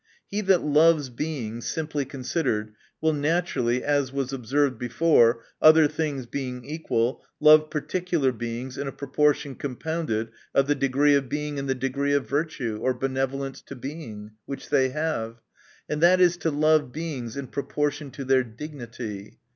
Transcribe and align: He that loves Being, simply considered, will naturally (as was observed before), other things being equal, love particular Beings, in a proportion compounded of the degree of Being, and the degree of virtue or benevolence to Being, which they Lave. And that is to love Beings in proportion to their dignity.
He 0.31 0.41
that 0.41 0.63
loves 0.63 1.11
Being, 1.11 1.61
simply 1.61 2.05
considered, 2.05 2.73
will 3.01 3.13
naturally 3.13 3.83
(as 3.83 4.11
was 4.11 4.33
observed 4.33 4.79
before), 4.79 5.43
other 5.61 5.87
things 5.87 6.25
being 6.25 6.65
equal, 6.65 7.21
love 7.39 7.69
particular 7.69 8.31
Beings, 8.31 8.79
in 8.79 8.87
a 8.87 8.91
proportion 8.91 9.53
compounded 9.53 10.29
of 10.55 10.65
the 10.65 10.73
degree 10.73 11.13
of 11.13 11.29
Being, 11.29 11.59
and 11.59 11.69
the 11.69 11.75
degree 11.75 12.13
of 12.13 12.27
virtue 12.27 12.79
or 12.81 12.95
benevolence 12.95 13.61
to 13.61 13.75
Being, 13.75 14.31
which 14.47 14.69
they 14.69 14.91
Lave. 14.91 15.35
And 15.87 16.01
that 16.01 16.19
is 16.19 16.35
to 16.37 16.49
love 16.49 16.91
Beings 16.91 17.37
in 17.37 17.45
proportion 17.45 18.09
to 18.09 18.25
their 18.25 18.43
dignity. 18.43 19.37